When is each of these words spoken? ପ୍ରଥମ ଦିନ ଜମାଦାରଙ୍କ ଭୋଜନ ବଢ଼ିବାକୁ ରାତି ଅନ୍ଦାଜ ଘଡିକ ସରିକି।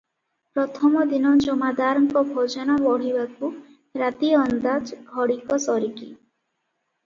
ପ୍ରଥମ 0.53 1.03
ଦିନ 1.11 1.33
ଜମାଦାରଙ୍କ 1.43 2.23
ଭୋଜନ 2.31 2.79
ବଢ଼ିବାକୁ 2.87 3.53
ରାତି 4.05 4.35
ଅନ୍ଦାଜ 4.41 5.01
ଘଡିକ 5.15 5.63
ସରିକି। 5.71 6.13